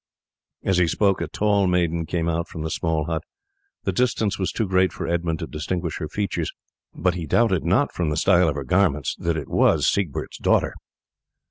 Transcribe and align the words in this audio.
As 0.63 0.79
he 0.79 0.87
spoke 0.87 1.21
a 1.21 1.27
tall 1.27 1.67
maiden 1.67 2.07
came 2.07 2.27
out 2.27 2.47
from 2.47 2.63
the 2.63 2.71
small 2.71 3.05
hut. 3.05 3.21
The 3.83 3.91
distance 3.91 4.39
was 4.39 4.51
too 4.51 4.67
great 4.67 4.91
for 4.91 5.05
Edmund 5.07 5.37
to 5.37 5.45
distinguish 5.45 5.99
her 5.99 6.07
features, 6.09 6.51
but 6.95 7.13
he 7.13 7.27
doubted 7.27 7.63
not 7.63 7.93
from 7.93 8.09
the 8.09 8.17
style 8.17 8.49
of 8.49 8.55
her 8.55 8.63
garments 8.63 9.15
that 9.19 9.37
it 9.37 9.47
was 9.47 9.85
Siegbert's 9.87 10.39
daughter. 10.39 10.73